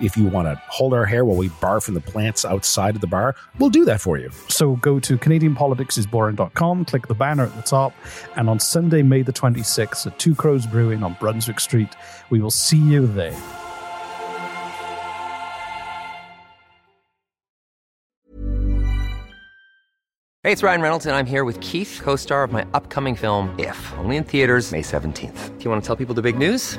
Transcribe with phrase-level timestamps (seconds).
[0.00, 3.00] If you want to hold our hair while we barf from the plants outside of
[3.00, 4.30] the bar, we'll do that for you.
[4.48, 7.92] So go to CanadianPoliticsIsBoring.com, click the banner at the top,
[8.36, 11.90] and on Sunday, May the 26th at Two Crows Brewing on Brunswick Street,
[12.30, 13.38] we will see you there.
[20.44, 23.54] Hey, it's Ryan Reynolds, and I'm here with Keith, co star of my upcoming film,
[23.60, 25.56] If, only in theaters, May 17th.
[25.56, 26.78] Do you want to tell people the big news?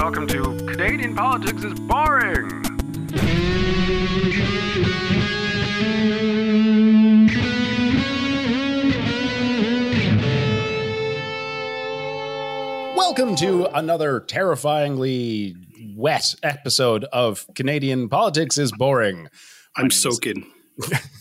[0.00, 2.62] Welcome to Canadian Politics is Boring.
[12.94, 15.56] Welcome to another terrifyingly
[15.96, 19.28] wet episode of Canadian Politics is Boring.
[19.76, 20.46] I'm soaking.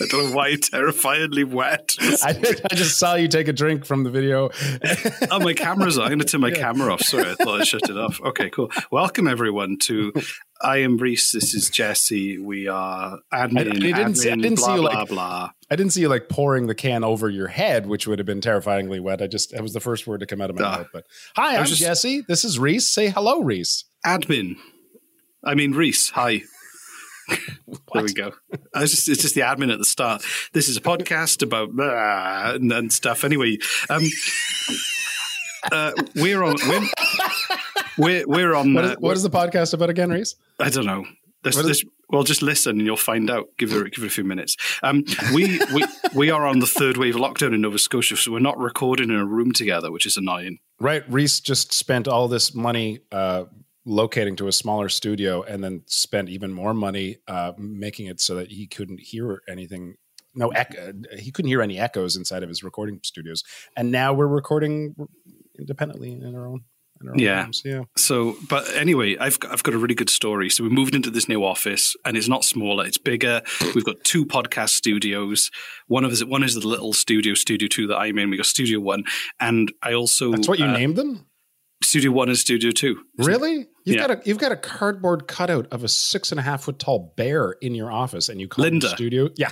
[0.00, 1.94] I don't know why terrifyingly wet.
[2.00, 4.50] I, I just saw you take a drink from the video.
[5.30, 6.04] oh, my camera's on.
[6.04, 7.02] I'm going to turn my camera off.
[7.02, 8.20] Sorry, I thought I shut it off.
[8.20, 8.70] Okay, cool.
[8.90, 10.12] Welcome, everyone, to
[10.60, 11.30] I am Reese.
[11.32, 12.38] This is Jesse.
[12.38, 15.50] We are admin, I, didn't, admin, see, I didn't blah, see you blah, like blah.
[15.70, 18.40] I didn't see you like pouring the can over your head, which would have been
[18.40, 19.22] terrifyingly wet.
[19.22, 20.78] I just that was the first word to come out of my Duh.
[20.78, 20.86] mouth.
[20.92, 21.04] But
[21.36, 22.22] hi, I'm just- Jesse.
[22.26, 22.88] This is Reese.
[22.88, 23.84] Say hello, Reese.
[24.04, 24.56] Admin.
[25.44, 26.10] I mean, Reese.
[26.10, 26.42] Hi.
[27.92, 28.32] There we go.
[28.74, 30.22] I was just, it's just the admin at the start.
[30.52, 31.70] This is a podcast about
[32.56, 33.22] and, and stuff.
[33.22, 33.58] Anyway,
[33.88, 34.02] um,
[35.70, 36.56] uh, we're on.
[36.68, 36.88] We're,
[37.96, 38.74] we're, we're on.
[38.74, 40.34] What is, uh, what is the podcast about again, Reese?
[40.58, 41.04] I don't know.
[41.42, 43.48] This, is- this, well, just listen and you'll find out.
[43.58, 44.56] Give it, give it a few minutes.
[44.82, 48.32] Um, we, we, we are on the third wave of lockdown in Nova Scotia, so
[48.32, 50.58] we're not recording in a room together, which is annoying.
[50.80, 51.04] Right.
[51.08, 53.44] Reese just spent all this money uh,
[53.86, 58.34] locating to a smaller studio and then spent even more money uh, making it so
[58.36, 59.94] that he couldn't hear anything.
[60.34, 63.44] No, echo, he couldn't hear any echoes inside of his recording studios.
[63.76, 64.94] And now we're recording
[65.58, 66.64] independently in our own.
[67.00, 67.42] In our own Yeah.
[67.42, 67.62] rooms.
[67.64, 67.82] Yeah.
[67.96, 70.48] So, but anyway, I've got, I've got a really good story.
[70.48, 73.42] So we moved into this new office, and it's not smaller; it's bigger.
[73.74, 75.50] We've got two podcast studios.
[75.88, 78.30] One of us, one is the little studio, Studio Two that I'm in.
[78.30, 79.04] We got Studio One,
[79.40, 81.26] and I also That's what you uh, named them?
[81.82, 83.02] Studio One and Studio Two.
[83.18, 83.66] Really?
[83.84, 84.06] You've Yeah.
[84.08, 87.12] got a you've got a cardboard cutout of a six and a half foot tall
[87.16, 88.88] bear in your office, and you call it Linda.
[88.88, 89.28] the studio.
[89.36, 89.50] Yeah,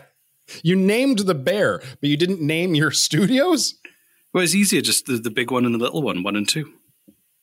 [0.62, 3.74] you named the bear, but you didn't name your studios.
[4.32, 6.72] Well, it's easier just the, the big one and the little one, one and two.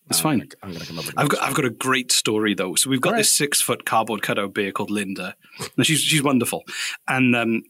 [0.10, 0.40] It's I'm fine.
[0.40, 1.14] gonna- I'm going to come up with.
[1.20, 2.74] I've got I've got a great story though.
[2.74, 3.20] So we've got right.
[3.20, 5.36] this six foot cardboard cutout bear called Linda.
[5.78, 6.64] Now she's she's wonderful,
[7.08, 7.62] and um,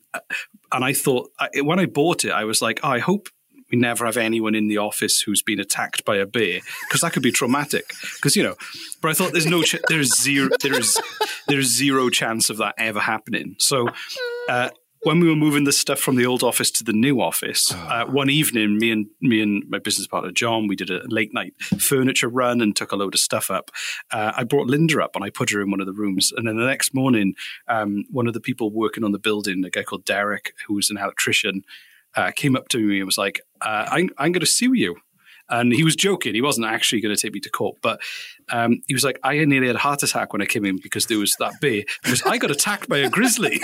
[0.72, 3.27] and I thought I, when I bought it, I was like, oh, I hope
[3.71, 7.13] we never have anyone in the office who's been attacked by a bear because that
[7.13, 7.94] could be traumatic.
[8.16, 8.56] Because you know,
[9.01, 11.00] but I thought there's no ch- there's zero there's
[11.48, 13.56] there's zero chance of that ever happening.
[13.60, 13.89] So.
[14.48, 14.69] Uh,
[15.04, 18.06] when we were moving the stuff from the old office to the new office, uh,
[18.06, 21.54] one evening, me and me and my business partner John, we did a late night
[21.80, 23.72] furniture run and took a load of stuff up.
[24.12, 26.33] Uh, I brought Linda up and I put her in one of the rooms.
[26.36, 27.36] And then the next morning,
[27.68, 30.89] um, one of the people working on the building, a guy called Derek, who was
[30.89, 31.63] an electrician,
[32.15, 34.97] uh, came up to me and was like, uh, "I'm, I'm going to sue you."
[35.51, 36.35] and he was joking.
[36.35, 38.00] He wasn't actually going to take me to court, but
[38.51, 41.07] um, he was like, "I nearly had a heart attack when I came in because
[41.07, 43.59] there was that bear." Because I got attacked by a grizzly,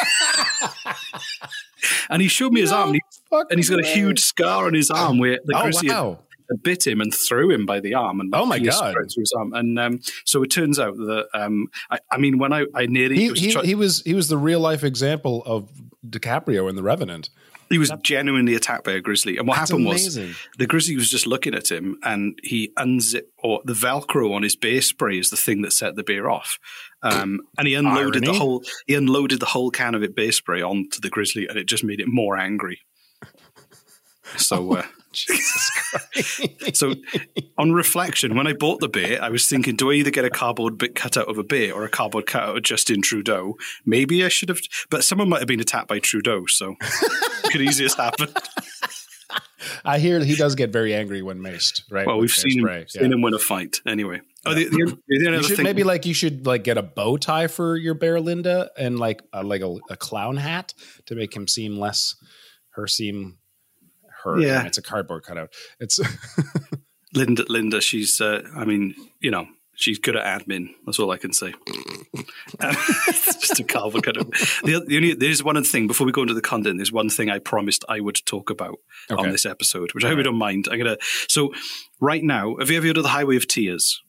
[2.09, 3.01] and he showed me his arm, and, he,
[3.49, 6.19] and he's got a huge scar on his arm where the Oh, grizzly wow.
[6.49, 8.19] had bit him and threw him by the arm.
[8.19, 8.93] And Oh, my God.
[8.93, 9.53] through his arm.
[9.53, 13.15] And um, so it turns out that um, I, I mean, when I, I nearly
[13.17, 15.69] He, was he, try- he was he was the real life example of
[16.07, 17.29] DiCaprio in The Revenant.
[17.69, 19.37] He was genuinely attacked by a grizzly.
[19.37, 20.27] And what happened amazing.
[20.27, 24.43] was the grizzly was just looking at him and he unzipped, or the Velcro on
[24.43, 26.59] his bear spray is the thing that set the bear off.
[27.01, 28.27] Um, and he unloaded Irony.
[28.27, 31.57] the whole, he unloaded the whole can of it bear spray onto the grizzly and
[31.57, 32.81] it just made it more angry.
[34.37, 34.83] So, uh,
[35.15, 36.75] Jesus Christ.
[36.75, 36.93] so
[37.57, 40.29] on reflection, when I bought the bear, I was thinking, do I either get a
[40.29, 43.55] cardboard bit cut out of a bear or a cardboard cut out of Justin Trudeau?
[43.85, 44.59] Maybe I should have,
[44.89, 46.75] but someone might have been attacked by Trudeau, so
[47.45, 48.37] could easily have happened.
[49.85, 52.05] I hear he does get very angry when maced, right?
[52.05, 52.89] Well, we've seen him, hairspray.
[52.89, 54.21] seen him win a fight anyway.
[54.45, 57.17] Oh, the, the, the other should, thing, maybe like you should like get a bow
[57.17, 60.73] tie for your bear Linda and like uh, like a, a clown hat
[61.07, 62.15] to make him seem less
[62.71, 63.37] her seem
[64.25, 64.39] her.
[64.39, 64.61] Yeah.
[64.63, 65.53] I it's a cardboard cutout.
[65.79, 65.99] It's
[67.13, 70.67] Linda, Linda, she's, uh, I mean, you know, she's good at admin.
[70.85, 71.53] That's all I can say.
[71.53, 71.95] Um,
[73.07, 74.17] it's just a cardboard cut.
[74.17, 74.31] out.
[74.63, 76.77] The, the only, there's one other thing before we go into the content.
[76.77, 78.79] There's one thing I promised I would talk about
[79.09, 80.67] on this episode, which I hope you don't mind.
[80.69, 80.97] I'm gonna.
[81.29, 81.53] So
[82.01, 84.01] right now, have you ever heard of the Highway of Tears?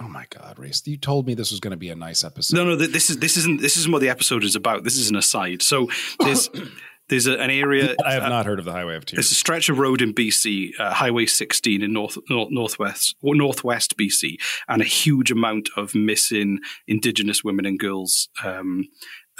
[0.00, 0.86] oh my god, Reese!
[0.86, 2.56] You told me this was going to be a nice episode.
[2.56, 2.76] No, no.
[2.76, 4.84] th- This is this isn't this isn't what the episode is about.
[4.84, 5.60] This is an aside.
[5.62, 5.88] So
[6.20, 6.48] there's
[7.08, 7.94] there's a, an area.
[8.04, 9.26] I have uh, not heard of the Highway of Tears.
[9.26, 13.96] It's a stretch of road in BC, uh, Highway 16 in north, north northwest northwest
[13.96, 14.36] BC,
[14.68, 18.28] and a huge amount of missing Indigenous women and girls.
[18.44, 18.88] Um,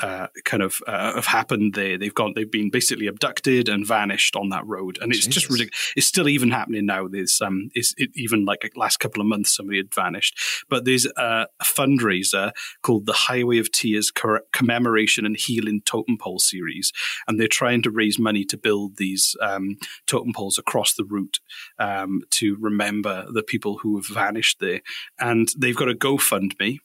[0.01, 1.99] uh, kind of uh, have happened there.
[1.99, 2.33] They've gone.
[2.35, 5.93] They've been basically abducted and vanished on that road, and it's just ridiculous.
[5.97, 7.09] It's still even happening now.
[7.09, 10.39] There's um, it's it, even like last couple of months somebody had vanished.
[10.69, 12.53] But there's a, a fundraiser
[12.83, 14.13] called the Highway of Tears
[14.53, 16.93] Commemoration and Healing Totem Pole Series,
[17.27, 21.41] and they're trying to raise money to build these um, totem poles across the route
[21.79, 24.81] um, to remember the people who have vanished there.
[25.19, 26.79] And they've got a GoFundMe.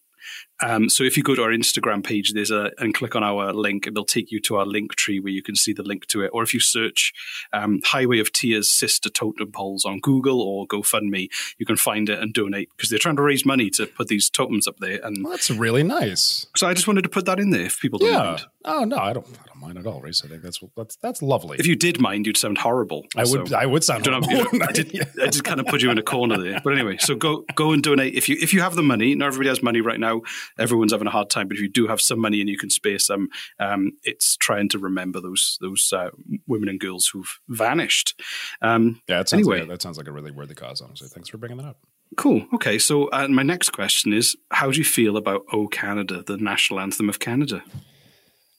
[0.65, 3.54] Um, so if you go to our Instagram page, there's a and click on our
[3.54, 6.21] link, it'll take you to our link tree where you can see the link to
[6.24, 6.30] it.
[6.33, 7.13] Or if you search
[7.51, 12.19] um, Highway of Tears Sister Totem Poles on Google or GoFundMe, you can find it
[12.19, 15.00] and donate because they're trying to raise money to put these totems up there.
[15.04, 16.48] And Well, that's really nice.
[16.56, 18.24] so I just wanted to put that in there if people don't Yeah.
[18.24, 18.45] mind.
[18.65, 19.27] Oh no, I don't.
[19.27, 20.24] I don't mind at all, Reese.
[20.24, 21.57] I think that's that's that's lovely.
[21.60, 23.06] If you did mind, you'd sound horrible.
[23.18, 23.50] I would.
[23.50, 24.07] So- I would sound.
[24.07, 24.27] I don't know.
[24.38, 26.62] horrible, you know, I, did, I just kind of put you in a corner there.
[26.63, 29.15] But anyway, so go go and donate if you if you have the money.
[29.15, 30.21] Not everybody has money right now.
[30.59, 31.47] Everyone's having a hard time.
[31.47, 33.29] But if you do have some money and you can spare some,
[33.59, 36.09] um, it's trying to remember those those uh,
[36.47, 38.19] women and girls who've vanished.
[38.61, 39.59] Um, Yeah, that sounds Anyway.
[39.59, 40.81] like a, that sounds like a really worthy cause.
[40.81, 41.77] Honestly, thanks for bringing that up.
[42.17, 42.45] cool.
[42.53, 42.77] Okay.
[42.79, 46.79] So uh, my next question is: How do you feel about "O Canada," the national
[46.79, 47.63] anthem of Canada?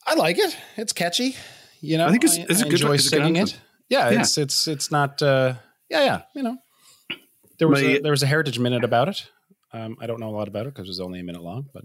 [0.06, 0.56] I like it.
[0.76, 1.36] It's catchy.
[1.80, 3.58] You know, I think it's- it's a good- enjoy it's a good singing it.
[3.88, 4.20] Yeah, Yeah.
[4.20, 5.22] it's it's it's not.
[5.22, 5.54] Uh,
[5.90, 6.22] yeah, yeah.
[6.34, 6.56] You know,
[7.58, 9.30] there was My- a, there was a heritage minute about it.
[9.74, 11.68] Um, I don't know a lot about it because it was only a minute long,
[11.74, 11.84] but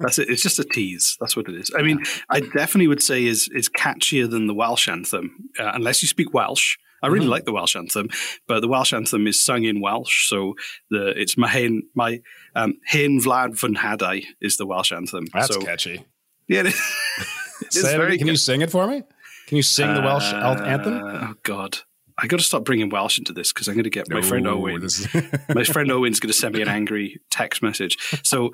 [0.00, 0.28] That's it.
[0.30, 1.16] It's just a tease.
[1.20, 1.70] That's what it is.
[1.76, 6.02] I mean, I definitely would say is is catchier than the Welsh anthem, uh, unless
[6.02, 6.76] you speak Welsh.
[7.02, 7.30] I really Mm-hmm.
[7.30, 8.08] like the Welsh anthem,
[8.46, 10.54] but the Welsh anthem is sung in Welsh, so
[10.90, 12.20] the it's my hen my
[12.54, 15.24] um, hen Wlad Fy Nhadau is the Welsh anthem.
[15.32, 16.04] that's so, catchy.
[16.48, 16.80] Yeah, it is.
[17.62, 18.18] It's Say it very again.
[18.20, 19.02] Can you sing it for me?
[19.46, 20.94] Can you sing the Welsh Uh, anthem?
[21.04, 21.78] Oh God,
[22.22, 24.46] I got to stop bringing Welsh into this because I'm going to get my friend
[24.46, 24.82] Owen.
[24.82, 25.08] is-
[25.54, 27.96] my friend Owen's going to send me an angry text message.
[28.22, 28.52] So.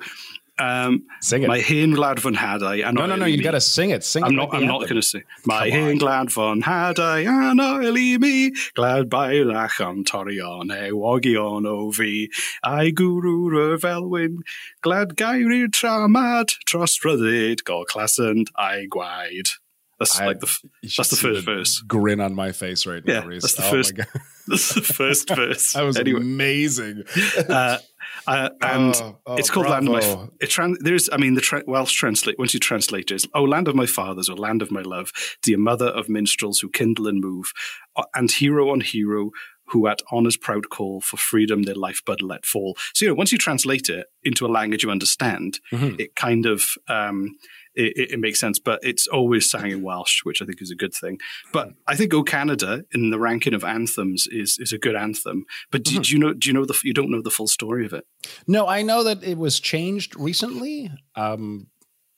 [0.59, 1.47] Um, Sing it.
[1.47, 2.91] My hen Wlad Fy Nhadau.
[2.91, 3.25] no, no, no.
[3.25, 4.03] You got to sing it.
[4.03, 4.25] Sing it.
[4.25, 4.37] I'm it.
[4.37, 4.55] not.
[4.55, 5.21] I'm not going to say.
[5.45, 7.77] My hen glad von had I anna
[8.17, 12.29] me glad by lachan torion e wagion o fi
[12.63, 14.37] I guru revelwyn
[14.81, 19.49] glad gairir tramad tros ryddid go clasant I gwaed.
[19.99, 21.79] That's I- like the f- You should that's the first verse.
[21.81, 23.13] Grin on my face right now.
[23.13, 23.41] Yeah, Reese.
[23.43, 23.93] that's the Oh first-.
[24.49, 25.73] That's the first verse.
[25.73, 26.21] That was anyway.
[26.21, 27.03] amazing.
[27.49, 27.79] Uh,
[28.25, 30.27] uh, and Oh, oh, it's called Land of My.
[30.39, 33.43] It tran- there's, I mean, the tra- Welsh translate once you translate it, is, "Oh,
[33.43, 35.11] land of my fathers, or land of my love,
[35.41, 37.51] dear mother of minstrels who kindle and move,
[37.97, 39.31] uh, and hero on hero."
[39.71, 42.77] Who at honor's proud call for freedom their life lifeblood let fall.
[42.93, 45.99] So you know, once you translate it into a language you understand, Mhm.
[45.99, 47.35] it kind of um,
[47.77, 48.59] it, it- makes sense.
[48.59, 51.19] But it's always sang in Welsh, which I think is a good thing.
[51.53, 55.45] But I think "O Canada" in the ranking of anthems is is a good anthem.
[55.71, 55.95] But Mm-hmm.
[55.95, 56.33] did you know?
[56.33, 56.77] Do you know the?
[56.83, 58.05] You don't know the full story of it.
[58.47, 60.91] No, I know that it was changed recently.
[61.15, 61.67] Um,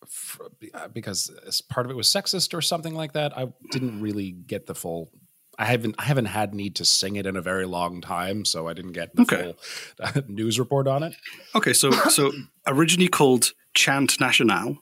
[0.04, 0.40] f-
[0.94, 3.38] because as part of it was sexist or something like that.
[3.38, 5.12] I didn't really get the full
[5.58, 8.68] I haven't I haven't had need to sing it in a very long time, so
[8.70, 9.54] I didn't get the Okay.
[9.98, 11.14] full uh, news report on it.
[11.54, 12.32] Okay, so so
[12.68, 14.78] originally called Chant National,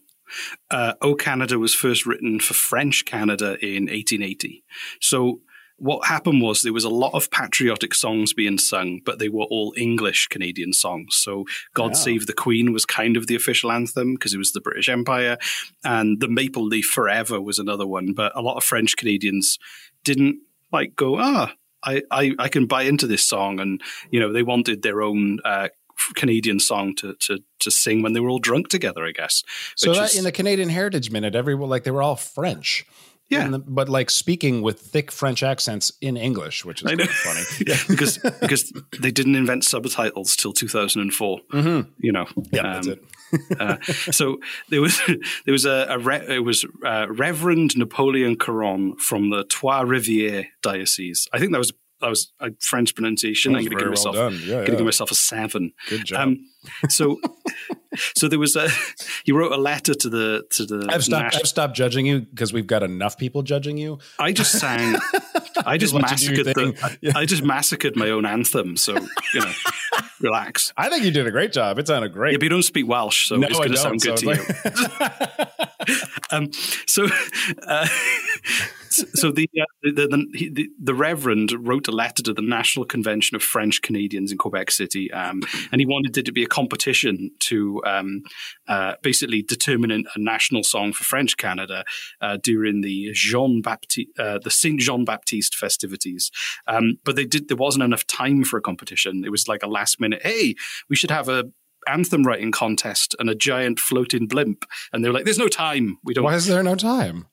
[0.71, 4.63] uh, O Canada was first written for French Canada in 1880.
[5.01, 5.41] So
[5.77, 9.43] what happened was there was a lot of patriotic songs being sung, but they were
[9.43, 11.15] all English Canadian songs.
[11.15, 11.97] So God Yeah.
[11.97, 15.37] Save the Queen was kind of the official anthem because it was the British Empire,
[15.83, 18.13] and the Maple Leaf Forever was another one.
[18.13, 19.59] But a lot of French Canadians
[20.03, 20.39] didn't
[20.71, 21.53] like go ah.
[21.83, 25.37] I, I, I can buy into this song, and you know they wanted their own
[25.45, 25.69] uh,
[26.15, 29.05] Canadian song to, to to sing when they were all drunk together.
[29.05, 29.43] I guess.
[29.75, 32.85] So that, is- in the Canadian Heritage Minute, everyone like they were all French.
[33.29, 33.49] Yeah.
[33.49, 37.05] The- but like speaking with thick French accents in English, which is I know.
[37.05, 37.65] kind of funny.
[37.67, 41.39] yeah, because because they didn't invent subtitles till 2004.
[41.51, 41.87] Mhm.
[41.99, 43.03] You know, Yeah, that's Um, it.
[43.59, 43.77] uh,
[44.13, 44.37] so
[44.69, 44.97] there was
[45.45, 50.45] there was a, a re, it was uh, Reverend Napoleon Caron from the Trois Rivières
[50.61, 51.27] diocese.
[51.33, 53.55] I think that was that was a French pronunciation.
[53.55, 54.15] I'm going to give very well myself.
[54.15, 54.77] Yeah, going to yeah.
[54.77, 55.73] give myself a seven.
[55.89, 56.27] Good job.
[56.27, 56.45] Um,
[56.89, 57.19] so
[58.15, 58.69] so there was a
[59.23, 61.35] he wrote a letter to the to the I've stopped.
[61.35, 63.99] I've stopped judging you because we've got enough people judging you.
[64.19, 64.97] I just sang.
[65.65, 66.97] I just Let you do your massacred the.
[67.01, 67.11] Yeah.
[67.15, 68.77] I just massacred my own anthem.
[68.77, 68.95] So
[69.33, 69.51] you know,
[70.21, 70.73] relax.
[70.77, 71.79] I think you did a great job.
[71.79, 72.33] It sounded great.
[72.33, 74.41] Yeah, but you don't speak Welsh, so No, it's going to sound good so to
[74.65, 75.59] it's
[75.89, 76.07] you.
[76.31, 76.51] um,
[76.85, 77.07] so,
[77.67, 77.87] uh,
[78.89, 83.35] so the, uh, the, the, the the Reverend wrote a letter to the National Convention
[83.35, 87.29] of French Canadians in Quebec City, um, and he wanted it to be a competition
[87.39, 88.23] to um,
[88.67, 91.83] uh, basically determine a national song for French Canada
[92.19, 96.31] uh, during the Jean Baptiste, uh, the Saint Jean Baptiste festivities.
[96.65, 99.23] Um, but they did there wasn't enough time for a competition.
[99.23, 100.21] It was like a last minute.
[100.23, 100.55] Hey,
[100.89, 101.43] we should have a
[101.87, 104.65] anthem writing contest and a giant floating blimp.
[104.91, 105.99] And they were like, "There's no time.
[106.03, 107.27] We don't." Why is there no time?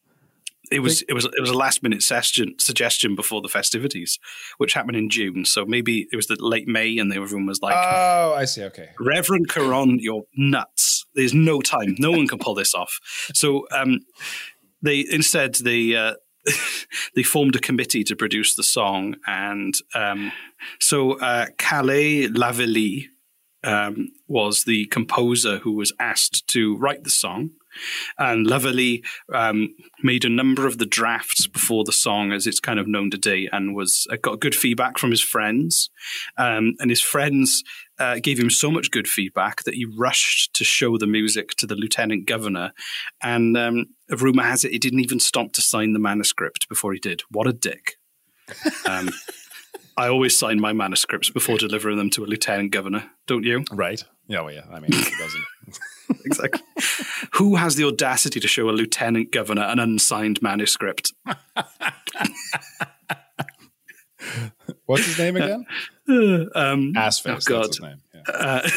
[0.75, 4.19] It was it was it was a last minute suggestion suggestion before the festivities,
[4.59, 5.45] which happened in June.
[5.45, 8.65] So maybe it was the late May, and everyone was like, Oh, I see.
[8.65, 8.91] Okay.
[8.99, 11.07] Reverend Caron, you're nuts.
[11.15, 11.95] There's no time.
[11.99, 12.99] No one can pull this off.
[13.35, 14.01] So um,
[14.83, 16.15] they instead they uh,
[17.15, 20.33] they formed a committee to produce the song, and um,
[20.81, 23.07] so uh, Calais Lavallée
[23.65, 27.51] um, was the composer who was asked to write the song.
[28.19, 32.79] And Lavallée um, made a number of the drafts before the song, as it's kind
[32.79, 35.91] of known today, and was uh, got good feedback from his friends.
[36.37, 37.63] Um, and his friends
[37.99, 41.67] uh, gave him so much good feedback that he rushed to show the music to
[41.67, 42.73] the lieutenant governor.
[43.23, 46.93] And um, a rumor has it he didn't even stop to sign the manuscript before
[46.93, 47.23] he did.
[47.31, 47.97] What a dick!
[48.87, 49.09] Um,
[49.97, 53.65] I always sign my manuscripts before delivering them to a lieutenant governor, don't you?
[53.71, 54.03] Right.
[54.27, 54.41] Yeah.
[54.41, 54.65] Well, yeah.
[54.71, 55.45] I mean, it doesn't.
[56.25, 56.61] exactly.
[57.35, 61.13] Who has the audacity to show a lieutenant governor an unsigned manuscript?
[64.87, 65.65] What's his name again?
[66.09, 67.47] um, Assface.
[67.49, 67.65] Oh, God.
[67.65, 68.01] That's his name.
[68.15, 68.23] Yeah.
[68.35, 68.69] uh,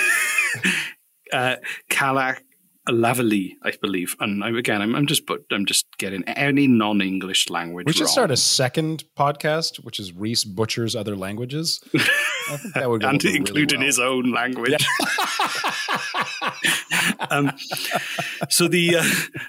[1.34, 1.56] uh,
[1.90, 2.42] Kalak
[2.90, 4.16] Lavallee, I believe.
[4.20, 7.86] And I, again, I'm, I'm just but I'm just getting any non-English language.
[7.86, 8.12] We should wrong.
[8.12, 11.82] start a second podcast, which is Reese butchers other languages.
[11.94, 13.86] I think that would and over really including well.
[13.88, 14.86] his own language.
[17.30, 17.52] um,
[18.50, 19.04] so the uh,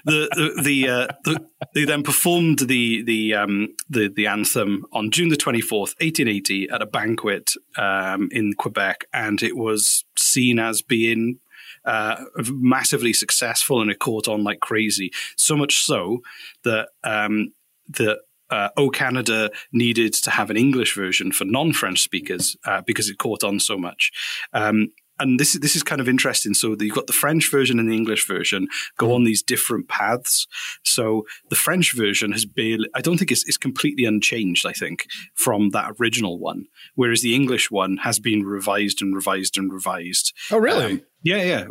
[0.05, 5.11] the the, the, uh, the they then performed the the um, the the anthem on
[5.11, 10.03] June the twenty fourth, eighteen eighty, at a banquet um, in Quebec, and it was
[10.17, 11.39] seen as being.
[11.85, 15.11] Uh, massively successful and it caught on like crazy.
[15.37, 16.19] So much so
[16.63, 17.53] that um,
[17.87, 18.19] the
[18.49, 23.17] uh, O Canada needed to have an English version for non-French speakers uh, because it
[23.17, 24.11] caught on so much.
[24.53, 26.53] Um, and this is this is kind of interesting.
[26.53, 30.47] So you've got the French version and the English version go on these different paths.
[30.83, 34.65] So the French version has barely, I don't think it's, it's completely unchanged.
[34.65, 39.57] I think from that original one, whereas the English one has been revised and revised
[39.57, 40.33] and revised.
[40.51, 40.85] Oh, really?
[40.85, 41.67] Um, yeah, yeah.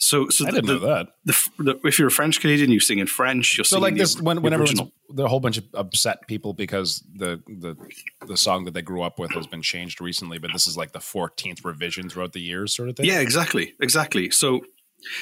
[0.00, 1.08] So, so I the, didn't know that.
[1.24, 3.58] the, the, if you're a French Canadian, you sing in French.
[3.58, 4.92] You're So, like this, when, the when everyone's original.
[5.12, 7.76] there are a whole bunch of upset people because the the
[8.26, 10.92] the song that they grew up with has been changed recently, but this is like
[10.92, 13.06] the fourteenth revision throughout the years, sort of thing.
[13.06, 14.30] Yeah, exactly, exactly.
[14.30, 14.60] So,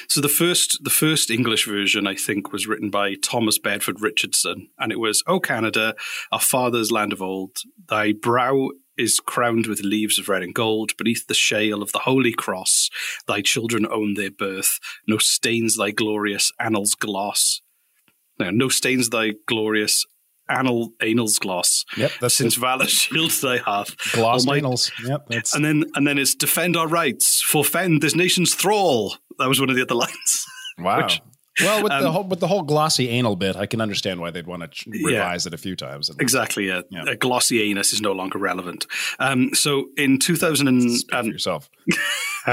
[0.07, 4.69] so the first the first English version I think was written by Thomas Bedford Richardson,
[4.77, 5.95] and it was, "O Canada,
[6.31, 7.57] our father's land of old,
[7.89, 10.97] thy brow." Is crowned with leaves of red and gold.
[10.97, 12.89] Beneath the shale of the holy cross,
[13.27, 14.79] thy children own their birth.
[15.07, 17.61] No stains thy glorious annals gloss.
[18.39, 20.05] No, no stains thy glorious
[20.49, 21.85] annal annals gloss.
[21.97, 22.59] Yep, that's Since it.
[22.59, 23.95] valor shields thy hearth.
[24.13, 24.91] Gloss Almighty- anals.
[25.05, 29.15] Yep, that's and then and then it's defend our rights, forfend this nation's thrall.
[29.37, 30.45] That was one of the other lines.
[30.79, 31.03] wow.
[31.03, 31.21] which-
[31.61, 34.45] Well, with the whole with the whole glossy anal bit, I can understand why they'd
[34.47, 35.07] want to ch- Yeah.
[35.19, 36.09] revise it a few times.
[36.19, 36.67] Exactly.
[36.67, 36.81] Yeah.
[36.89, 37.05] Yeah.
[37.07, 38.85] A glossy anus is no longer relevant.
[39.19, 41.69] Um, so in 2000 and, um, yourself.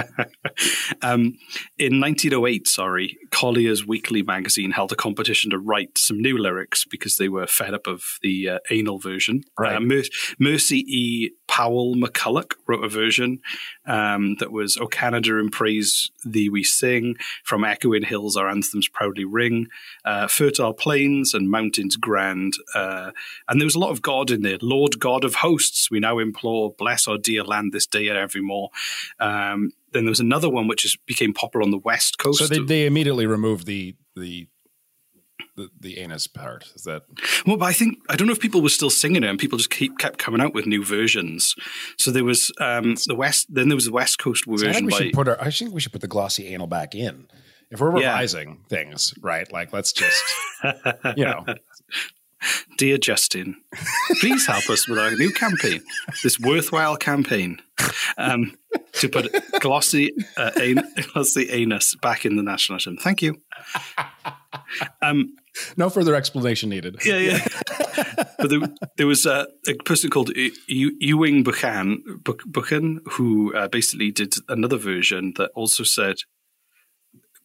[1.02, 1.36] um,
[1.78, 7.16] in 1908, sorry, Collier's Weekly magazine held a competition to write some new lyrics because
[7.16, 9.42] they were fed up of the uh, anal version.
[9.58, 9.76] Right.
[9.76, 10.02] Uh, Mer-
[10.38, 11.30] Mercy E.
[11.46, 13.38] Powell McCulloch wrote a version
[13.86, 18.88] um, that was "O Canada in praise thee we sing, from echoing hills our anthems
[18.94, 19.66] proudly ring,
[20.04, 23.10] uh, fertile plains and mountains grand." Uh,
[23.48, 24.58] and there was a lot of God in there.
[24.62, 28.70] Lord God of hosts, we now implore, bless our dear land this day and evermore.
[29.20, 32.38] Um, then there was another one which is, became popular on the west coast.
[32.40, 34.48] So they, they immediately removed the the
[35.56, 36.66] the, the anus part.
[36.74, 37.02] Is that
[37.46, 39.58] Well, but I think I don't know if people were still singing it, and people
[39.58, 41.54] just keep kept coming out with new versions.
[41.98, 44.86] So there was um, the west, then there was the West Coast I version think
[44.86, 47.26] we by should put our, I think we should put the glossy anal back in.
[47.70, 48.12] If we're Yeah.
[48.12, 49.50] revising things, right?
[49.52, 50.22] Like let's just
[51.16, 51.44] you know
[52.76, 53.56] Dear Justin,
[54.20, 55.80] please help us with our new campaign,
[56.22, 57.56] this worthwhile campaign,
[58.18, 58.52] um,
[58.94, 62.98] to put glossy, uh, an- glossy anus back in the national anthem.
[62.98, 63.40] Thank you.
[65.00, 65.36] Um,
[65.78, 66.96] no further explanation needed.
[67.04, 67.46] yeah, yeah.
[68.38, 68.60] but there,
[68.98, 70.30] there was uh, a person called
[70.68, 72.02] Ewing Buchan,
[72.46, 76.16] Buchan who uh, basically did another version that also said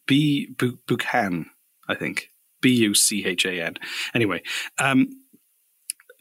[0.06, 0.48] B.
[0.86, 1.46] Buchan,
[1.88, 2.30] I think.
[2.60, 3.76] B U C H A N.
[4.14, 4.42] Anyway,
[4.78, 5.08] um,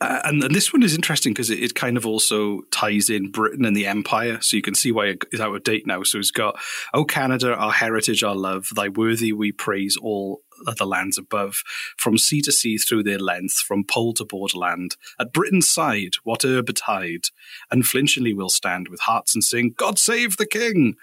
[0.01, 3.29] uh, and, and this one is interesting because it, it kind of also ties in
[3.31, 6.03] Britain and the Empire, so you can see why it is out of date now.
[6.03, 6.57] So it's got,
[6.93, 11.63] "O Canada, our heritage, our love, thy worthy we praise all other lands above,
[11.97, 14.95] from sea to sea through their length, from pole to borderland.
[15.19, 17.25] At Britain's side, whate'er betide,
[17.71, 20.95] unflinchingly we'll stand with hearts and sing, God save the King."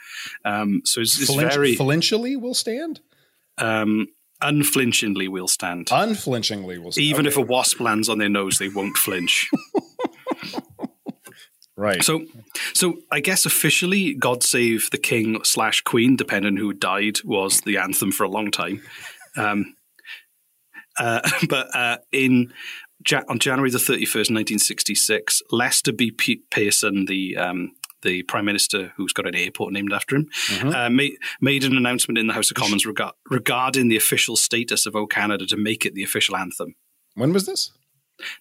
[0.45, 3.01] Um, so it's, it's Flinch, very flinchily will stand.
[3.59, 4.09] um,
[4.43, 5.89] unflinchingly we'll stand.
[5.91, 7.07] Unflinchingly we'll stand.
[7.07, 7.29] Even Okay.
[7.29, 9.49] if a wasp lands on their nose, they won't flinch.
[11.77, 12.03] right.
[12.03, 12.25] So,
[12.75, 17.61] so I guess officially, "God Save the King" slash Queen, depending on who died, was
[17.63, 18.83] the anthem for a long time.
[19.37, 19.75] Um,
[20.99, 22.53] uh, but uh, in
[23.09, 26.11] ja- on January the thirty first, nineteen sixty six, Lester B.
[26.11, 27.73] P- Pearson, the um,
[28.03, 30.29] the prime minister who's got an airport named after him,
[30.63, 34.87] uh, made made an announcement in the House of Commons rega- regarding the official status
[34.87, 36.75] of "O Canada" to make it the official anthem.
[37.15, 37.71] when was this?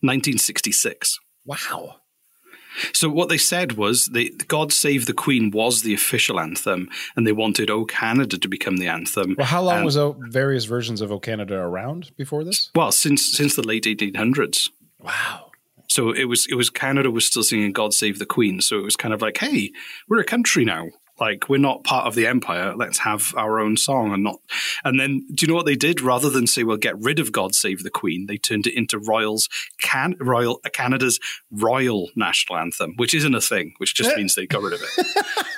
[0.01, 1.19] Nineteen sixty six.
[1.45, 1.95] Wow.
[2.93, 4.09] So what they said was
[4.47, 8.77] "God Save the Queen" was the official anthem, and they wanted "O Canada" to become
[8.77, 9.35] the anthem.
[9.37, 12.69] Well, how long And- was o- various versions of O Canada around before this?
[12.75, 14.69] well since since the late 1800s.
[14.99, 15.51] Wow.
[15.87, 18.83] So it was it was Canada was still singing "God Save the Queen," so it
[18.83, 19.71] was kind of like, "Hey,
[20.07, 20.89] we're a country now.
[21.19, 22.75] Like we're not part of the empire.
[22.75, 24.39] Let's have our own song and not."
[24.83, 26.01] And then, do you know what they did?
[26.01, 28.99] Rather than say, "Well, get rid of God Save the Queen," they turned it into
[28.99, 29.49] Royals
[29.81, 31.19] Can Royal Canada's
[31.51, 35.45] royal national anthem, which isn't a thing, which just means they got rid of it.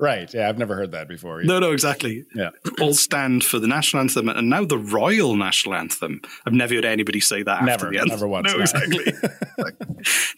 [0.00, 0.32] Right.
[0.32, 1.42] Yeah, I've never heard that before.
[1.42, 2.24] No, no, exactly.
[2.34, 2.50] Yeah.
[2.80, 6.20] All stand for the national anthem and now the royal national anthem.
[6.46, 8.10] I've never heard anybody say that Never, after the anthem.
[8.10, 9.12] never once, No, exactly.
[9.58, 9.84] Like, do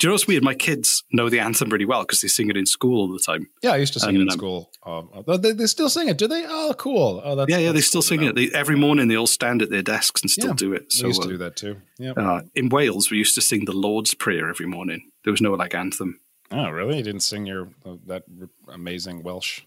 [0.01, 0.43] you know what's weird?
[0.43, 3.19] My kids know the anthem really well because they sing it in school all the
[3.19, 3.49] time.
[3.63, 4.71] Yeah, I used to sing it in Um, school.
[4.87, 6.47] Um, uh, they, they still sing it, do they?
[6.49, 7.21] Oh, cool.
[7.23, 8.35] Oh, that's yeah, yeah, they still sing it.
[8.35, 10.91] They, every morning they all stand at their desks and still Yeah, do it.
[10.91, 11.77] So used to uh, do that too.
[11.99, 12.13] Yeah.
[12.13, 15.11] uh, in Wales, we used to sing the Lord's Prayer every morning.
[15.25, 16.19] There was no like anthem.
[16.53, 16.99] Oh, really?
[16.99, 18.25] You didn't sing your uh, that
[18.69, 19.63] amazing Welsh?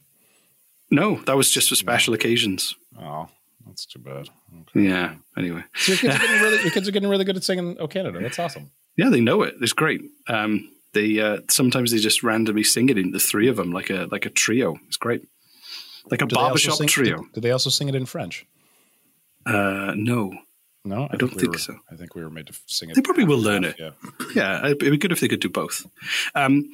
[0.92, 2.76] No, that was just for special occasions.
[3.00, 3.28] Oh,
[3.66, 4.30] that's too bad.
[4.62, 4.82] Okay.
[4.88, 5.16] Yeah.
[5.38, 7.78] Anyway, So your kids are getting really, your kids are getting really good at singing
[7.80, 8.72] "O Canada." That's awesome.
[8.96, 9.56] Yeah, they know it.
[9.62, 10.02] It's great.
[10.28, 13.90] Um, they uh, sometimes they just randomly sing it in the three of them, like
[13.90, 14.76] a like a trio.
[14.88, 15.24] It's great,
[16.12, 17.18] like a Do barbershop sing- trio.
[17.24, 18.46] Did, did they also sing it in French?
[19.46, 20.34] Uh, no,
[20.86, 21.78] No, I don't we think were- so.
[21.90, 22.96] I think we were made to sing it.
[22.96, 23.78] They probably will learn it.
[23.80, 23.92] Yeah.
[24.36, 25.86] yeah, it'd be good if they could do both.
[26.36, 26.70] Um,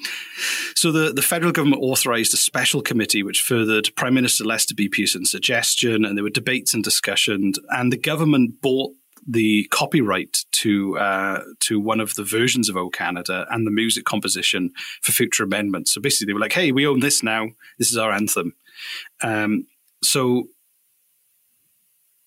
[0.76, 4.89] so the the federal government authorised a special committee which furthered Prime Minister Lester B.
[4.89, 8.93] Pearson's suggestion, and there were debates and discussions, and the government bought
[9.28, 14.06] the copyright to uh, to one of the versions of O Canada and the music
[14.06, 14.72] composition
[15.04, 15.91] for future amendments.
[15.91, 17.50] So basically, they were like, "Hey, we own this now.
[17.78, 18.56] This is our anthem."
[19.22, 19.67] Um,
[20.02, 20.48] so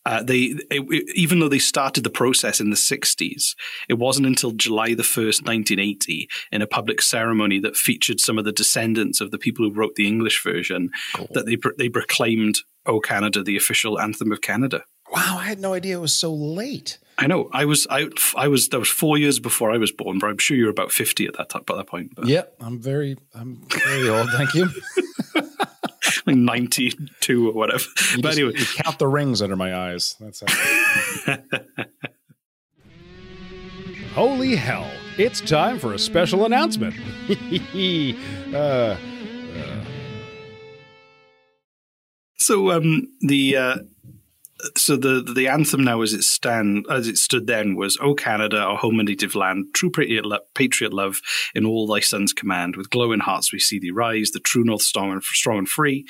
[0.05, 3.55] uh, they it, even though they started the process in the 60s,
[3.89, 8.45] it wasn't until July the 1st, 1980, in a public ceremony that featured some of
[8.45, 10.91] the descendants of the people who wrote the English version
[11.33, 14.85] that they they proclaimed "O Canada" the official anthem of Canada.
[15.13, 16.99] Wow, I had no idea it was so late.
[17.19, 17.51] I know.
[17.53, 20.39] I was I I was that was four years before I was born, but I'm
[20.39, 22.15] sure you were about 50 at that time, at that point.
[22.17, 24.31] But Yeah, I'm very, I'm very old.
[24.31, 24.69] Thank you.
[26.33, 27.85] like 92 or whatever.
[28.17, 30.17] You but just- anyway, count the rings under my eyes.
[30.21, 30.43] That's
[31.27, 31.37] how.
[34.15, 34.91] Holy hell!
[35.17, 36.95] It's time for a special announcement.
[38.55, 38.97] uh,
[42.37, 43.77] so um, the uh,
[44.77, 48.59] so the the anthem now as it stand as it stood then was "O Canada,
[48.59, 51.21] our home and native land, true patriot, lo- patriot love
[51.55, 52.77] in all thy sons command.
[52.77, 56.07] With glowing hearts we see thee rise, the true north strong and strong and free.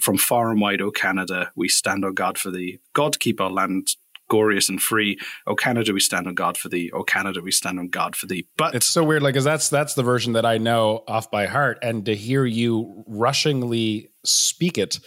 [0.00, 2.78] From far and wide, O Canada, we stand on guard for thee.
[2.92, 3.96] God keep our land."
[4.28, 6.90] Glorious and free, O Canada, we stand on guard for thee.
[6.94, 8.46] O Canada, we stand on guard for thee.
[8.56, 11.44] But it's so weird, like, because that's that's the version that I know off by
[11.44, 15.00] heart, and to hear you rushingly speak it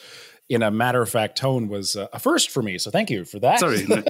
[0.50, 2.78] in a matter of fact tone was uh, a first for me.
[2.78, 3.60] So thank you for that.
[3.60, 4.04] Sorry, no,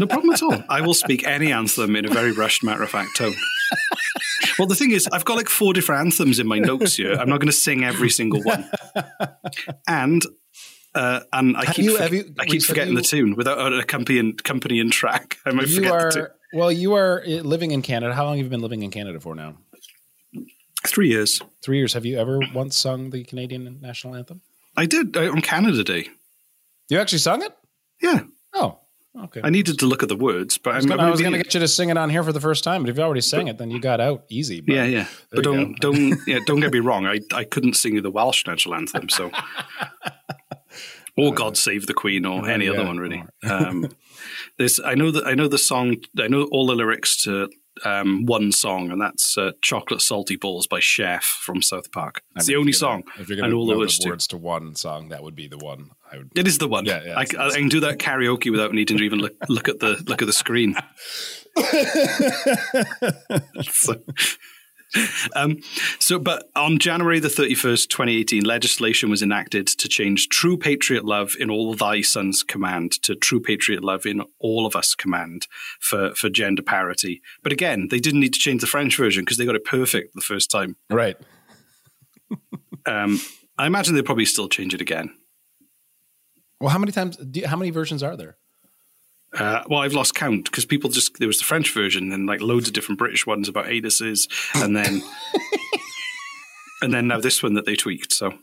[0.00, 0.62] no problem at all.
[0.68, 3.34] I will speak any anthem in a very rushed, matter of fact tone.
[4.58, 7.12] Well, the thing is, I've got like four different anthems in my notes here.
[7.14, 8.68] I'm not going to sing every single one,
[9.88, 10.22] and
[10.94, 13.34] uh, and I Have keep you- forg- have you- I keep forgetting you- the tune
[13.36, 15.38] without an accompanying accompanying track.
[15.46, 16.26] I might you forget the tune.
[16.52, 16.70] well.
[16.72, 18.14] You are uh, living in Canada.
[18.14, 19.56] How long have you been living in Canada for now?
[20.86, 21.40] Three years.
[21.62, 21.94] Three years.
[21.94, 24.42] Have you ever once sung the Canadian national anthem?
[24.76, 26.08] I did uh, on Canada Day.
[26.88, 27.52] You actually sung it?
[28.00, 28.22] Yeah,
[28.54, 28.78] Oh,
[29.24, 29.40] okay.
[29.42, 31.30] I needed to look at the words, but I was I'm, gonna, I'm was gonna
[31.30, 32.96] going to get you to sing it on here for the first time, but if
[32.96, 34.60] you already sang it, then you got out easy.
[34.60, 35.06] But Yeah, yeah.
[35.30, 37.06] But don't don't yeah, don't get me wrong.
[37.06, 39.30] I, I couldn't sing you the Welsh national anthem, so
[41.16, 42.72] or God Save the Queen or any yeah.
[42.72, 43.24] other one really.
[43.42, 43.88] Um,
[44.58, 45.96] there's I know that I know the song.
[46.18, 47.48] I know all the lyrics to
[47.84, 52.22] um, one song, and that's uh, "Chocolate Salty Balls" by Chef from South Park.
[52.36, 53.78] It's the I mean, only you're gonna- song If you're going to all know the
[53.78, 54.28] words the to.
[54.28, 56.30] to one song, that would be the one I would.
[56.36, 56.84] It is the one.
[56.84, 59.68] Yeah, yeah, I, I, I can do that karaoke without needing to even look, look
[59.68, 60.74] at the look at the screen.
[63.62, 63.94] so,
[65.36, 65.58] um,
[65.98, 71.34] so, but on January the 31st, 2018, legislation was enacted to change true patriot love
[71.38, 75.46] in all thy sons command to true patriot love in all of us command
[75.80, 77.22] for, for gender parity.
[77.42, 80.14] But again, they didn't need to change the French version because they got it perfect
[80.14, 80.76] the first time.
[80.90, 81.16] Right.
[82.84, 83.20] Um,
[83.56, 85.14] I imagine they'll probably still change it again.
[86.60, 87.16] Well, how many times?
[87.16, 88.38] Do you, how many versions are there?
[89.34, 92.40] Uh, well, I've lost count because people just there was the French version and like
[92.40, 94.28] loads of different British ones about anuses,
[94.62, 95.02] and then
[96.82, 98.12] and then now this one that they tweaked.
[98.12, 98.34] So,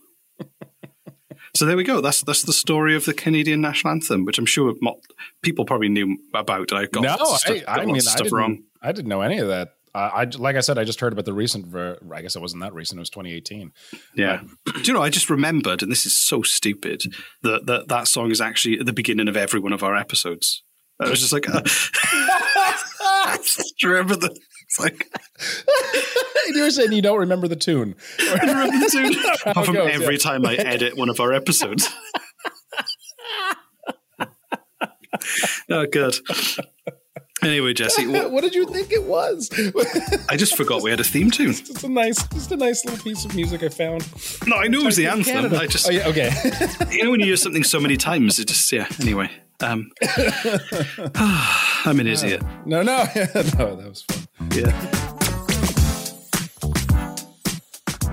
[1.55, 2.01] so there we go.
[2.01, 4.99] That's that's the story of the Canadian national anthem, which I'm sure mo-
[5.43, 6.73] people probably knew about.
[6.73, 8.63] I got no, lots of stuff, I, got I mean, of I didn't, wrong.
[8.81, 9.73] I didn't know any of that.
[9.93, 11.67] Uh, I like I said, I just heard about the recent.
[11.67, 12.97] Ver- I guess it wasn't that recent.
[12.97, 13.71] It was 2018.
[14.15, 14.41] Yeah.
[14.65, 15.01] Do you know?
[15.01, 17.03] I just remembered, and this is so stupid
[17.43, 20.63] that that that song is actually at the beginning of every one of our episodes.
[20.99, 24.37] I was just like, uh, I just remember the.
[24.63, 25.09] It's like
[26.55, 27.95] you were saying you don't remember the tune.
[28.19, 29.15] I remember the tune.
[29.51, 30.19] Apart from goes, every yeah.
[30.19, 31.87] time I edit one of our episodes.
[35.71, 36.17] oh, good.
[37.41, 39.49] Anyway, Jesse, wh- what did you think it was?
[40.27, 41.53] I just forgot we had a theme tune.
[41.53, 44.07] just a nice, just a nice little piece of music I found.
[44.45, 45.33] No, I knew it was the anthem.
[45.33, 45.57] Canada.
[45.57, 46.31] I just, oh yeah, okay.
[46.91, 48.87] you know, when you hear something so many times, it just, yeah.
[48.99, 49.91] Anyway, um,
[51.85, 52.41] I'm an idiot.
[52.65, 54.27] no, no, no, that was fun.
[54.55, 54.73] Yeah.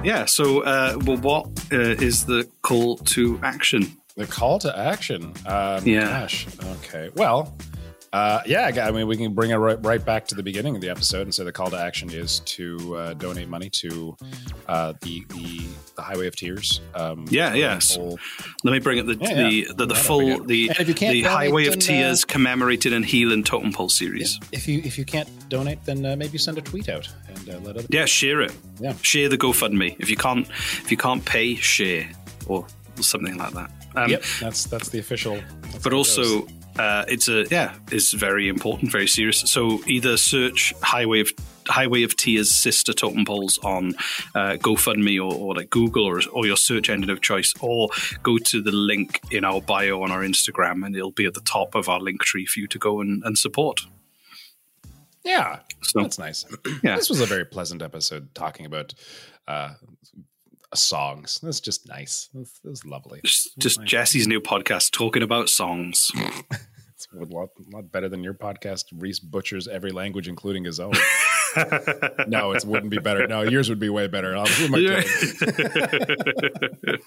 [0.04, 0.24] Yeah.
[0.26, 3.96] So, uh, well, what uh, is the call to action?
[4.16, 5.34] The call to action.
[5.46, 6.08] Um, Yeah.
[6.20, 6.46] Gosh.
[6.78, 7.10] Okay.
[7.16, 7.56] Well,
[8.12, 8.70] uh, yeah.
[8.86, 11.22] I mean, we can bring it right, right back to the beginning of the episode
[11.22, 14.16] and say the call to action is to uh, donate money to
[14.68, 15.66] uh, the, the
[15.96, 16.80] the Highway of Tears.
[16.94, 17.96] Um, Yeah, yes.
[17.96, 18.18] whole-
[18.64, 19.72] Let me bring up the Yeah, the, yeah.
[19.76, 22.92] the, the full the if you can't the donate, Highway of then, uh, Tears commemorated
[22.92, 24.38] and healing totem pole series.
[24.52, 27.58] If you if you can't donate, then uh, maybe send a tweet out and uh,
[27.60, 27.86] let other.
[27.90, 28.52] Yeah, share it.
[28.80, 28.94] Yeah.
[29.02, 29.96] Share the GoFundMe.
[29.98, 32.08] If you can't if you can't pay, share
[32.46, 32.66] or
[33.00, 33.70] something like that.
[33.94, 34.22] Um, Yep.
[34.40, 35.40] That's that's the official.
[35.62, 36.52] that's But also, goes.
[36.78, 39.40] Uh, it's a yeah, it's very important, very serious.
[39.40, 41.32] So either search Highway of
[41.66, 43.94] Highway of Tears sister totem poles on
[44.34, 47.88] uh, GoFundMe or, or like Google or, or your search engine of choice, or
[48.22, 51.40] go to the link in our bio on our Instagram, and it'll be at the
[51.40, 53.80] top of our link tree for you to go and, and support.
[55.24, 56.44] yeah, So that's nice.
[56.82, 58.94] yeah, This was a very pleasant episode talking about
[59.48, 59.74] uh,
[60.74, 61.40] songs.
[61.42, 62.28] That's just nice.
[62.34, 63.20] That's, that's lovely.
[63.24, 66.10] just, just Jesse's new podcast talking about songs.
[66.96, 68.84] It's a lot, lot better than your podcast.
[68.94, 70.94] Reese butchers every language, including his own.
[72.28, 73.26] no, it wouldn't be better.
[73.26, 74.34] No, yours would be way better.
[74.34, 75.02] Who am I Yeah.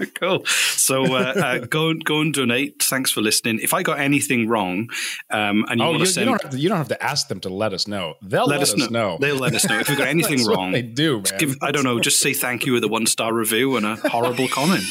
[0.16, 0.46] cool.
[0.46, 2.82] So uh, uh, go go and donate.
[2.82, 3.60] Thanks for listening.
[3.62, 4.90] If I got anything wrong,
[5.30, 6.88] um, and you Oh, want you, to you send, don't have to, you don't have
[6.90, 8.16] to ask them to let us know.
[8.22, 9.18] They'll let, us know.
[9.20, 10.72] They'll let us know if we've got anything wrong.
[10.72, 11.40] they do, man.
[11.40, 12.00] Give, I don't know.
[12.00, 14.84] Just say thank you with a one star review and a horrible comment.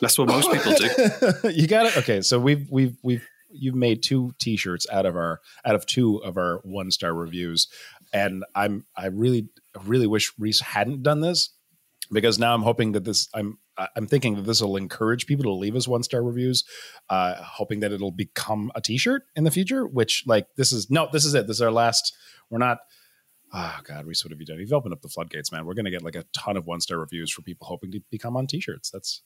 [0.00, 1.50] That's what most people do.
[1.50, 1.96] you got it.
[1.98, 6.18] Okay, so we've we've we've you've made two T-shirts out of our out of two
[6.18, 7.68] of our one star reviews,
[8.12, 9.48] and I'm I really
[9.84, 11.50] really wish Reese hadn't done this
[12.12, 13.58] because now I'm hoping that this I'm
[13.96, 16.64] I'm thinking that this will encourage people to leave us one star reviews,
[17.10, 19.86] uh, hoping that it'll become a T-shirt in the future.
[19.86, 21.46] Which like this is no, this is it.
[21.46, 22.14] This is our last.
[22.50, 22.78] We're not.
[23.52, 24.58] Oh God, Reese, what have you done?
[24.58, 25.64] You've opened up the floodgates, man.
[25.64, 28.36] We're gonna get like a ton of one star reviews for people hoping to become
[28.36, 28.90] on T-shirts.
[28.90, 29.22] That's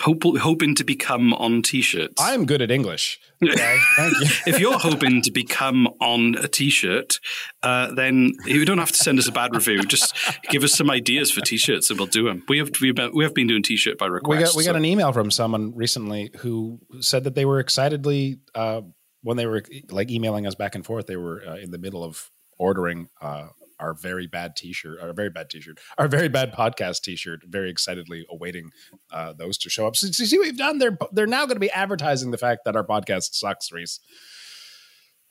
[0.00, 2.14] Hope, hoping to become on t-shirts.
[2.18, 3.20] I'm good at English.
[3.40, 4.26] Okay, thank you.
[4.48, 7.20] if you're hoping to become on a t-shirt,
[7.62, 9.84] uh, then you don't have to send us a bad review.
[9.84, 10.12] Just
[10.50, 12.42] give us some ideas for t-shirts and we'll do them.
[12.48, 14.38] We have we have, we have been doing t-shirt by request.
[14.38, 18.40] We got we got an email from someone recently who said that they were excitedly
[18.56, 18.80] uh,
[19.22, 21.06] when they were like emailing us back and forth.
[21.06, 23.46] They were uh, in the middle of ordering uh,
[23.80, 27.40] our very bad T-shirt, our very bad T-shirt, our very bad podcast T-shirt.
[27.46, 28.70] Very excitedly awaiting
[29.12, 29.96] uh, those to show up.
[29.96, 30.78] So, so see what we've done.
[30.78, 34.00] They're they're now going to be advertising the fact that our podcast sucks, Reese.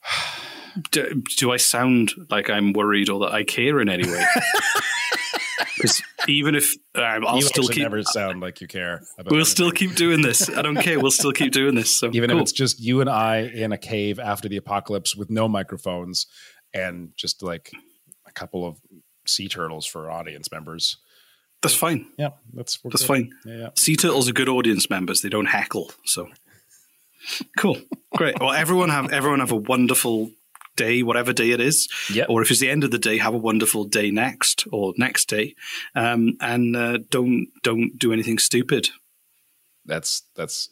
[0.90, 4.24] do, do I sound like I'm worried or that I care in any way?
[5.78, 9.02] Because even if um, I'll you still keep, never sound like you care.
[9.16, 9.44] We'll anything.
[9.44, 10.50] still keep doing this.
[10.50, 10.98] I don't care.
[10.98, 11.90] We'll still keep doing this.
[11.90, 12.38] So even cool.
[12.38, 16.26] if it's just you and I in a cave after the apocalypse with no microphones
[16.74, 17.70] and just like
[18.38, 18.78] couple of
[19.26, 20.96] sea turtles for audience members.
[21.62, 22.06] that's fine.
[22.18, 23.06] Yeah, that's That's good.
[23.06, 23.30] fine.
[23.44, 23.68] Yeah, yeah.
[23.74, 25.20] Sea turtles are good audience members.
[25.22, 25.90] They don't heckle.
[26.04, 26.28] So
[27.58, 27.76] cool,
[28.16, 28.38] great.
[28.40, 30.30] Well, everyone have everyone have a wonderful
[30.76, 31.88] day, whatever day it is.
[32.12, 32.28] Yep.
[32.30, 35.28] Or if it's the end of the day, have a wonderful day next or next
[35.28, 35.54] day,
[35.94, 38.88] um, and uh, don't don't do anything stupid.
[39.84, 40.70] That's that's.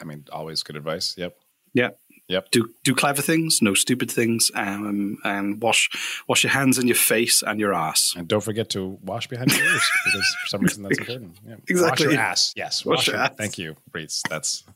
[0.00, 1.16] I mean, always good advice.
[1.18, 1.36] Yep.
[1.74, 1.90] Yeah.
[2.28, 2.50] Yep.
[2.50, 5.88] Do do clever things, no stupid things, um, and wash
[6.28, 8.12] wash your hands and your face and your ass.
[8.16, 11.36] And don't forget to wash behind your ears because for some reason that's important.
[11.46, 11.54] Yeah.
[11.68, 12.06] Exactly.
[12.06, 12.52] Wash your ass.
[12.54, 12.84] Yes.
[12.84, 13.30] Wash Wash, your your ass.
[13.38, 14.22] Thank you, Reese.
[14.28, 14.64] That's.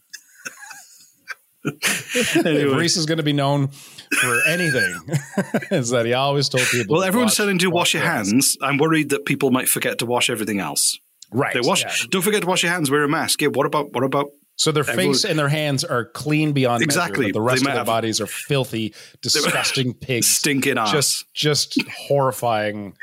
[1.65, 2.62] Anyway.
[2.73, 4.95] If Reese is going to be known for anything,
[5.71, 6.95] is that he always told people.
[6.95, 8.31] Well, to everyone's wash- telling you to wash your their ass.
[8.31, 8.57] hands.
[8.61, 10.99] I'm worried that people might forget to wash everything else.
[11.31, 11.55] Right.
[11.55, 11.85] They wash.
[11.85, 11.93] yeah.
[12.11, 12.91] Don't forget to wash your hands.
[12.91, 13.41] Wear a mask.
[13.43, 13.49] Yeah.
[13.49, 14.31] What about what about?
[14.62, 17.22] So their face and their hands are clean beyond Exactly.
[17.22, 20.92] Measure, but the rest of their bodies are filthy, disgusting pigs, Stinking ass.
[20.92, 22.96] just just horrifying.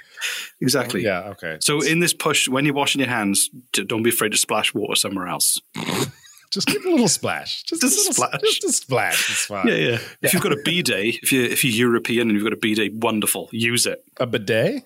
[0.62, 1.04] Exactly.
[1.04, 1.32] Yeah.
[1.32, 1.58] Okay.
[1.60, 4.96] So in this push, when you're washing your hands, don't be afraid to splash water
[4.96, 5.60] somewhere else.
[6.50, 7.64] just give it a little splash.
[7.64, 8.42] Just, Just a little, splash.
[8.42, 9.30] Just a splash.
[9.30, 9.68] It's fine.
[9.68, 9.98] Yeah, yeah.
[10.22, 12.58] If you've got a b day, if you if you're European and you've got a
[12.58, 13.50] b day, wonderful.
[13.52, 14.02] Use it.
[14.18, 14.86] A bidet?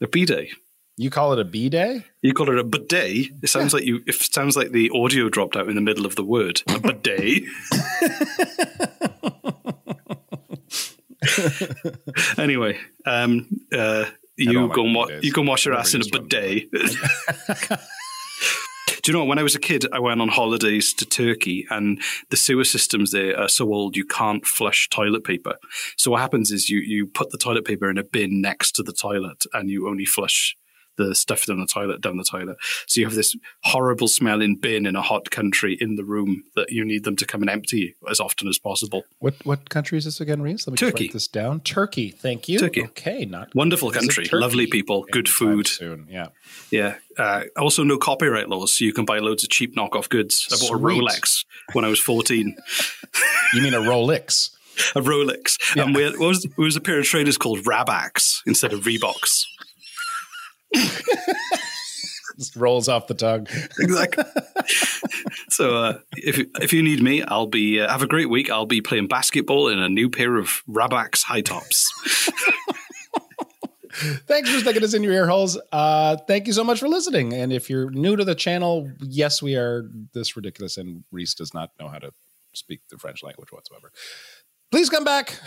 [0.00, 0.50] A b day.
[0.96, 2.04] You call it a b day?
[2.22, 3.30] You call it a bidet.
[3.42, 4.02] It sounds like you.
[4.06, 6.62] It sounds like the audio dropped out in the middle of the word.
[6.68, 7.42] A bidet.
[12.38, 14.04] anyway, um, uh,
[14.36, 16.70] you go and wa- you go and wash your ass in a bidet.
[19.02, 22.00] Do you know when I was a kid, I went on holidays to Turkey, and
[22.30, 25.56] the sewer systems there are so old you can't flush toilet paper.
[25.96, 28.82] So what happens is you you put the toilet paper in a bin next to
[28.84, 30.56] the toilet, and you only flush
[30.96, 32.56] the stuff down the toilet down the toilet.
[32.86, 36.70] So you have this horrible smelling bin in a hot country in the room that
[36.70, 39.04] you need them to come and empty as often as possible.
[39.18, 40.66] What what country is this again, Reese?
[40.66, 41.04] Let me Turkey.
[41.04, 41.60] write this down.
[41.60, 42.10] Turkey.
[42.10, 42.58] Thank you.
[42.58, 42.84] Turkey.
[42.84, 43.24] Okay.
[43.24, 45.66] Not Wonderful country, lovely people, good food.
[45.66, 46.06] Soon.
[46.10, 46.28] Yeah.
[46.70, 46.96] Yeah.
[47.18, 50.48] Uh, also, no copyright laws, so you can buy loads of cheap knockoff goods.
[50.52, 52.56] I bought a Rolex when I was 14.
[53.54, 54.50] You mean a Rolex?
[54.96, 55.58] a Rolex.
[55.76, 58.80] And we had, what was, what was the pair of trainers called Rabax instead of
[58.80, 59.44] Reeboks?
[62.38, 63.46] Just rolls off the tongue.
[63.78, 64.24] Exactly.
[65.50, 68.50] so uh, if if you need me, I'll be uh, have a great week.
[68.50, 71.92] I'll be playing basketball in a new pair of Rabax high tops.
[74.26, 75.56] Thanks for sticking us in your ear holes.
[75.70, 77.32] Uh, thank you so much for listening.
[77.32, 81.54] And if you're new to the channel, yes, we are this ridiculous, and Reese does
[81.54, 82.10] not know how to
[82.54, 83.92] speak the French language whatsoever.
[84.72, 85.38] Please come back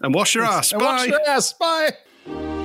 [0.00, 0.72] and wash your ass.
[0.72, 0.78] Bye.
[0.78, 1.52] wash your ass.
[1.54, 2.64] Bye.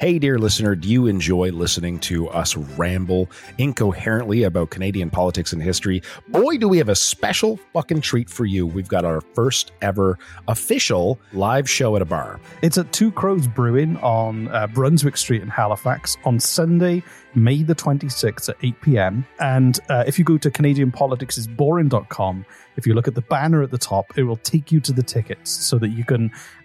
[0.00, 5.60] Hey, dear listener, do you enjoy listening to us ramble incoherently about Canadian politics and
[5.60, 6.02] history?
[6.28, 8.64] Boy, do we have a special fucking treat for you.
[8.64, 12.38] We've got our first ever official live show at a bar.
[12.62, 17.02] It's at Two Crows Brewing on uh, Brunswick Street in Halifax on Sunday,
[17.34, 19.26] May the 26th at 8 p.m.
[19.40, 23.78] And uh, if you go to CanadianPoliticsIsBoring.com, if you look at the banner at the
[23.78, 26.30] top, it will take you to the tickets so that you can